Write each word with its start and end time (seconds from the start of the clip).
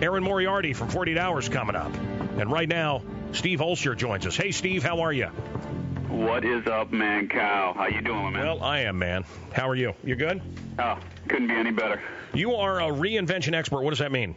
Erin 0.00 0.22
Moriarty 0.22 0.72
from 0.72 0.88
48 0.88 1.18
Hours 1.18 1.48
coming 1.48 1.74
up. 1.74 1.92
And 2.38 2.50
right 2.50 2.68
now, 2.68 3.02
Steve 3.32 3.58
Olsher 3.58 3.96
joins 3.96 4.26
us. 4.26 4.36
Hey, 4.36 4.52
Steve, 4.52 4.82
how 4.82 5.00
are 5.00 5.12
you? 5.12 5.26
What 6.08 6.44
is 6.44 6.66
up, 6.66 6.90
Mancow? 6.90 7.74
How 7.74 7.88
you 7.88 8.00
doing, 8.00 8.32
man? 8.32 8.46
Well, 8.46 8.62
I 8.62 8.80
am, 8.80 8.98
man. 8.98 9.24
How 9.52 9.68
are 9.68 9.74
you? 9.74 9.94
You 10.04 10.14
good? 10.14 10.40
Oh, 10.78 10.98
couldn't 11.28 11.48
be 11.48 11.54
any 11.54 11.72
better. 11.72 12.00
You 12.32 12.54
are 12.54 12.80
a 12.80 12.84
reinvention 12.84 13.54
expert. 13.54 13.82
What 13.82 13.90
does 13.90 13.98
that 13.98 14.12
mean? 14.12 14.34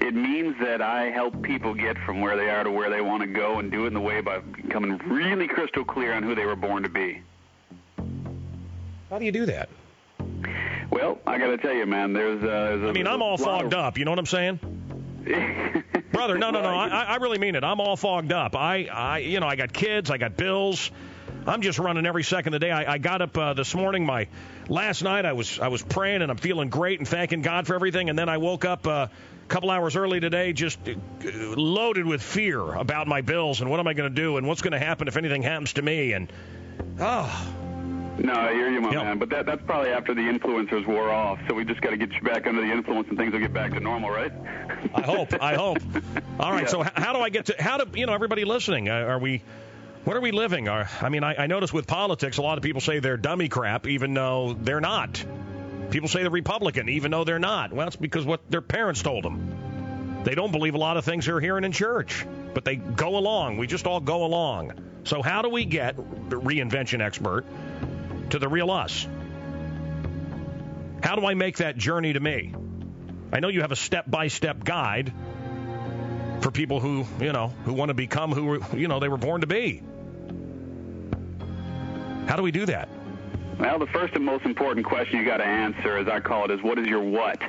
It 0.00 0.14
means 0.14 0.56
that 0.60 0.80
I 0.80 1.10
help 1.10 1.42
people 1.42 1.74
get 1.74 1.98
from 1.98 2.20
where 2.20 2.36
they 2.36 2.48
are 2.50 2.62
to 2.62 2.70
where 2.70 2.90
they 2.90 3.00
want 3.00 3.22
to 3.22 3.26
go 3.26 3.58
and 3.58 3.70
do 3.70 3.84
it 3.84 3.88
in 3.88 3.94
the 3.94 4.00
way 4.00 4.20
by 4.20 4.38
becoming 4.38 4.98
really 4.98 5.48
crystal 5.48 5.84
clear 5.84 6.12
on 6.12 6.22
who 6.22 6.34
they 6.34 6.46
were 6.46 6.56
born 6.56 6.82
to 6.82 6.88
be. 6.88 7.22
How 9.10 9.18
do 9.18 9.24
you 9.24 9.32
do 9.32 9.46
that? 9.46 9.68
Well, 10.94 11.18
I 11.26 11.38
got 11.38 11.48
to 11.48 11.56
tell 11.56 11.74
you, 11.74 11.86
man, 11.86 12.12
there's, 12.12 12.40
uh, 12.40 12.46
there's 12.46 12.82
a, 12.84 12.88
I 12.90 12.92
mean, 12.92 13.08
I'm 13.08 13.20
all 13.20 13.36
fogged 13.36 13.74
of... 13.74 13.80
up. 13.80 13.98
You 13.98 14.04
know 14.04 14.12
what 14.12 14.20
I'm 14.20 14.26
saying? 14.26 14.60
Brother, 16.12 16.38
no, 16.38 16.52
no, 16.52 16.62
no. 16.62 16.68
I, 16.68 17.02
I 17.02 17.16
really 17.16 17.38
mean 17.38 17.56
it. 17.56 17.64
I'm 17.64 17.80
all 17.80 17.96
fogged 17.96 18.32
up. 18.32 18.54
I, 18.54 18.84
I, 18.84 19.18
you 19.18 19.40
know, 19.40 19.48
I 19.48 19.56
got 19.56 19.72
kids. 19.72 20.08
I 20.12 20.18
got 20.18 20.36
bills. 20.36 20.92
I'm 21.48 21.62
just 21.62 21.80
running 21.80 22.06
every 22.06 22.22
second 22.22 22.54
of 22.54 22.60
the 22.60 22.66
day. 22.66 22.70
I, 22.70 22.92
I 22.92 22.98
got 22.98 23.22
up 23.22 23.36
uh, 23.36 23.54
this 23.54 23.74
morning. 23.74 24.06
My 24.06 24.28
last 24.68 25.02
night, 25.02 25.24
I 25.24 25.32
was 25.32 25.58
I 25.58 25.66
was 25.66 25.82
praying 25.82 26.22
and 26.22 26.30
I'm 26.30 26.36
feeling 26.36 26.68
great 26.68 27.00
and 27.00 27.08
thanking 27.08 27.42
God 27.42 27.66
for 27.66 27.74
everything. 27.74 28.08
And 28.08 28.16
then 28.16 28.28
I 28.28 28.38
woke 28.38 28.64
up 28.64 28.86
uh, 28.86 28.90
a 28.90 29.10
couple 29.48 29.72
hours 29.72 29.96
early 29.96 30.20
today, 30.20 30.52
just 30.52 30.78
uh, 30.88 30.94
loaded 31.56 32.06
with 32.06 32.22
fear 32.22 32.72
about 32.72 33.08
my 33.08 33.20
bills 33.20 33.60
and 33.60 33.68
what 33.68 33.80
am 33.80 33.88
I 33.88 33.94
going 33.94 34.14
to 34.14 34.22
do 34.22 34.36
and 34.36 34.46
what's 34.46 34.62
going 34.62 34.74
to 34.74 34.78
happen 34.78 35.08
if 35.08 35.16
anything 35.16 35.42
happens 35.42 35.72
to 35.72 35.82
me. 35.82 36.12
And 36.12 36.32
oh, 37.00 37.54
no, 38.18 38.32
I 38.32 38.52
hear 38.52 38.70
you, 38.70 38.80
my 38.80 38.92
Yep. 38.92 39.02
man. 39.04 39.18
But 39.18 39.30
that, 39.30 39.46
that's 39.46 39.62
probably 39.62 39.90
after 39.90 40.14
the 40.14 40.20
influencers 40.22 40.86
wore 40.86 41.10
off. 41.10 41.38
So 41.48 41.54
we 41.54 41.64
just 41.64 41.80
got 41.80 41.90
to 41.90 41.96
get 41.96 42.12
you 42.12 42.20
back 42.22 42.46
under 42.46 42.60
the 42.60 42.70
influence 42.72 43.08
and 43.08 43.18
things 43.18 43.32
will 43.32 43.40
get 43.40 43.52
back 43.52 43.72
to 43.72 43.80
normal, 43.80 44.10
right? 44.10 44.32
I 44.94 45.02
hope. 45.02 45.32
I 45.42 45.54
hope. 45.54 45.78
All 46.40 46.52
right. 46.52 46.62
Yeah. 46.62 46.68
So 46.68 46.82
how 46.94 47.12
do 47.12 47.18
I 47.20 47.28
get 47.30 47.46
to 47.46 47.56
how 47.58 47.78
do 47.78 47.98
you 47.98 48.06
know 48.06 48.14
everybody 48.14 48.44
listening? 48.44 48.88
Uh, 48.88 48.92
are 48.94 49.18
we? 49.18 49.42
What 50.04 50.16
are 50.16 50.20
we 50.20 50.32
living? 50.32 50.68
Are, 50.68 50.88
I 51.00 51.08
mean, 51.08 51.24
I, 51.24 51.34
I 51.44 51.46
notice 51.46 51.72
with 51.72 51.86
politics, 51.86 52.36
a 52.36 52.42
lot 52.42 52.58
of 52.58 52.62
people 52.62 52.82
say 52.82 52.98
they're 52.98 53.16
dummy 53.16 53.48
crap, 53.48 53.86
even 53.86 54.12
though 54.12 54.52
they're 54.52 54.80
not. 54.82 55.24
People 55.90 56.08
say 56.08 56.20
they're 56.22 56.30
Republican, 56.30 56.90
even 56.90 57.10
though 57.10 57.24
they're 57.24 57.38
not. 57.38 57.72
Well, 57.72 57.86
it's 57.86 57.96
because 57.96 58.26
what 58.26 58.50
their 58.50 58.60
parents 58.60 59.02
told 59.02 59.24
them. 59.24 60.20
They 60.24 60.34
don't 60.34 60.52
believe 60.52 60.74
a 60.74 60.78
lot 60.78 60.96
of 60.98 61.04
things 61.06 61.24
they're 61.26 61.40
hearing 61.40 61.64
in 61.64 61.72
church, 61.72 62.26
but 62.52 62.64
they 62.66 62.76
go 62.76 63.16
along. 63.16 63.56
We 63.56 63.66
just 63.66 63.86
all 63.86 64.00
go 64.00 64.24
along. 64.24 64.72
So 65.04 65.22
how 65.22 65.40
do 65.42 65.48
we 65.48 65.64
get 65.64 65.96
the 65.96 66.36
reinvention 66.36 67.00
expert 67.00 67.44
to 68.30 68.38
the 68.38 68.48
real 68.48 68.70
us? 68.70 69.06
How 71.02 71.16
do 71.16 71.26
I 71.26 71.34
make 71.34 71.58
that 71.58 71.76
journey 71.76 72.12
to 72.12 72.20
me? 72.20 72.54
I 73.32 73.40
know 73.40 73.48
you 73.48 73.60
have 73.62 73.72
a 73.72 73.76
step-by-step 73.76 74.64
guide 74.64 75.12
for 76.40 76.50
people 76.50 76.80
who, 76.80 77.04
you 77.20 77.32
know, 77.32 77.48
who 77.64 77.72
want 77.72 77.88
to 77.88 77.94
become 77.94 78.32
who, 78.32 78.60
you 78.76 78.88
know, 78.88 79.00
they 79.00 79.08
were 79.08 79.16
born 79.16 79.40
to 79.40 79.46
be. 79.46 79.82
How 82.26 82.36
do 82.36 82.42
we 82.42 82.52
do 82.52 82.66
that? 82.66 82.88
Well, 83.58 83.78
the 83.78 83.86
first 83.86 84.14
and 84.14 84.24
most 84.24 84.44
important 84.44 84.84
question 84.84 85.18
you 85.18 85.24
got 85.24 85.38
to 85.38 85.44
answer, 85.44 85.96
as 85.96 86.08
I 86.08 86.20
call 86.20 86.44
it, 86.44 86.50
is 86.50 86.62
what 86.62 86.78
is 86.78 86.86
your 86.86 87.02
what? 87.02 87.40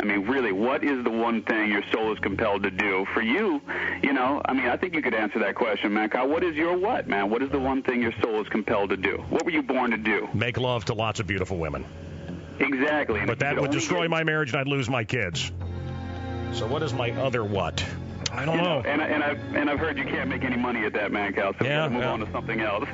I 0.00 0.04
mean, 0.04 0.26
really, 0.26 0.52
what 0.52 0.84
is 0.84 1.02
the 1.04 1.10
one 1.10 1.42
thing 1.42 1.70
your 1.70 1.82
soul 1.92 2.12
is 2.12 2.18
compelled 2.20 2.62
to 2.62 2.70
do? 2.70 3.06
For 3.12 3.20
you, 3.22 3.60
you 4.02 4.12
know, 4.12 4.40
I 4.44 4.52
mean, 4.52 4.66
I 4.68 4.76
think 4.76 4.94
you 4.94 5.02
could 5.02 5.14
answer 5.14 5.40
that 5.40 5.54
question, 5.56 5.92
man. 5.94 6.10
Uh, 6.14 6.26
what 6.26 6.44
is 6.44 6.54
your 6.54 6.76
what, 6.76 7.08
man? 7.08 7.28
What 7.30 7.42
is 7.42 7.50
the 7.50 7.58
one 7.58 7.82
thing 7.82 8.00
your 8.00 8.12
soul 8.22 8.40
is 8.40 8.48
compelled 8.48 8.90
to 8.90 8.96
do? 8.96 9.24
What 9.30 9.44
were 9.44 9.50
you 9.50 9.62
born 9.62 9.90
to 9.90 9.96
do? 9.98 10.28
Make 10.32 10.58
love 10.58 10.84
to 10.86 10.94
lots 10.94 11.18
of 11.20 11.26
beautiful 11.26 11.58
women. 11.58 11.84
Exactly. 12.60 13.20
But 13.26 13.40
that 13.40 13.60
would 13.60 13.70
destroy 13.70 14.02
get- 14.02 14.10
my 14.10 14.24
marriage 14.24 14.50
and 14.52 14.60
I'd 14.60 14.68
lose 14.68 14.88
my 14.88 15.04
kids. 15.04 15.50
So 16.52 16.66
what 16.66 16.82
is 16.82 16.92
my 16.94 17.10
other 17.12 17.44
what? 17.44 17.84
I 18.32 18.44
don't 18.44 18.56
You 18.56 18.62
know. 18.62 18.80
know, 18.80 18.88
and, 18.88 19.00
I- 19.02 19.06
and 19.06 19.22
I've 19.24 19.54
and 19.56 19.70
I've 19.70 19.78
heard 19.78 19.96
you 19.98 20.04
can't 20.04 20.28
make 20.28 20.44
any 20.44 20.56
money 20.56 20.84
at 20.84 20.92
that, 20.94 21.10
Mancow. 21.10 21.52
So 21.52 21.56
we 21.60 21.66
Yeah, 21.68 21.78
gotta 21.88 21.90
move 21.90 22.02
yeah. 22.02 22.12
on 22.12 22.20
to 22.20 22.32
something 22.32 22.60
else. 22.60 22.88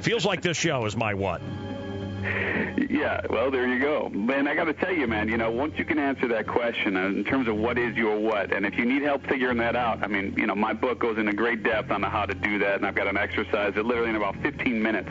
Feels 0.04 0.24
like 0.24 0.40
this 0.42 0.56
show 0.56 0.84
is 0.86 0.96
my 0.96 1.14
what. 1.14 1.40
Yeah, 2.22 3.20
well, 3.30 3.50
there 3.50 3.66
you 3.66 3.80
go. 3.80 4.10
And 4.12 4.48
I 4.48 4.54
got 4.54 4.64
to 4.64 4.72
tell 4.72 4.92
you, 4.92 5.06
man, 5.06 5.28
you 5.28 5.36
know, 5.36 5.50
once 5.50 5.74
you 5.76 5.84
can 5.84 5.98
answer 5.98 6.28
that 6.28 6.46
question 6.46 6.96
uh, 6.96 7.06
in 7.06 7.24
terms 7.24 7.48
of 7.48 7.56
what 7.56 7.78
is 7.78 7.96
your 7.96 8.18
what, 8.18 8.52
and 8.52 8.64
if 8.64 8.76
you 8.76 8.84
need 8.84 9.02
help 9.02 9.26
figuring 9.26 9.58
that 9.58 9.76
out, 9.76 10.02
I 10.02 10.06
mean, 10.06 10.34
you 10.36 10.46
know, 10.46 10.54
my 10.54 10.72
book 10.72 11.00
goes 11.00 11.18
into 11.18 11.32
great 11.32 11.62
depth 11.62 11.90
on 11.90 12.02
how 12.02 12.26
to 12.26 12.34
do 12.34 12.58
that, 12.60 12.76
and 12.76 12.86
I've 12.86 12.94
got 12.94 13.08
an 13.08 13.16
exercise 13.16 13.74
that 13.74 13.84
literally 13.84 14.10
in 14.10 14.16
about 14.16 14.36
15 14.42 14.82
minutes 14.82 15.08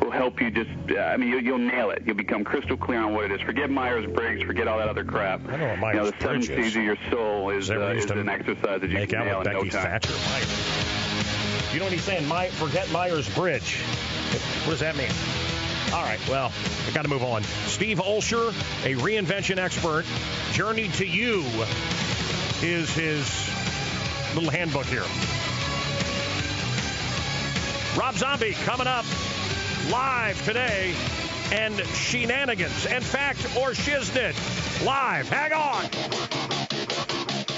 will 0.00 0.10
help 0.10 0.40
you 0.40 0.50
just, 0.50 0.70
uh, 0.90 1.00
I 1.00 1.16
mean, 1.16 1.28
you, 1.28 1.38
you'll 1.38 1.58
nail 1.58 1.90
it. 1.90 2.02
You'll 2.06 2.16
become 2.16 2.44
crystal 2.44 2.76
clear 2.76 3.00
on 3.00 3.14
what 3.14 3.24
it 3.26 3.32
is. 3.32 3.40
Forget 3.42 3.70
Myers-Briggs, 3.70 4.42
forget 4.44 4.68
all 4.68 4.78
that 4.78 4.88
other 4.88 5.04
crap. 5.04 5.46
I 5.48 5.56
know 5.56 5.76
what 5.80 5.94
you 5.94 6.00
know, 6.00 6.10
the 6.10 6.16
seven 6.20 6.36
Myers-Briggs 6.36 6.48
is. 6.50 6.72
C's 6.72 6.76
of 6.76 6.82
your 6.82 6.98
soul 7.10 7.50
is, 7.50 7.70
uh, 7.70 7.80
is 7.96 8.10
an 8.10 8.28
exercise 8.28 8.80
that 8.80 8.90
you 8.90 9.06
can 9.06 9.24
nail 9.24 9.40
in 9.42 9.52
no 9.52 9.64
time. 9.64 10.00
Thatcher. 10.00 10.12
Myers. 10.12 11.72
You 11.72 11.78
know 11.80 11.84
what 11.84 11.92
he's 11.92 12.04
saying? 12.04 12.26
My, 12.26 12.48
forget 12.48 12.90
Myers-Briggs. 12.90 13.74
What 14.64 14.72
does 14.72 14.80
that 14.80 14.96
mean? 14.96 15.10
All 15.92 16.02
right, 16.02 16.20
well, 16.28 16.52
I 16.86 16.90
got 16.90 17.02
to 17.02 17.08
move 17.08 17.22
on. 17.22 17.42
Steve 17.66 17.98
Olsher, 17.98 18.50
a 18.84 18.94
reinvention 19.00 19.58
expert. 19.58 20.04
Journey 20.52 20.88
to 20.88 21.06
You 21.06 21.44
is 22.62 22.90
his 22.90 23.50
little 24.34 24.50
handbook 24.50 24.86
here. 24.86 25.04
Rob 27.98 28.16
Zombie 28.16 28.52
coming 28.52 28.86
up 28.86 29.06
live 29.90 30.44
today. 30.44 30.94
And 31.52 31.78
shenanigans 31.78 32.84
and 32.84 33.02
fact 33.02 33.42
or 33.56 33.70
shiznit 33.70 34.34
live. 34.84 35.30
Hang 35.30 35.52
on. 35.54 36.47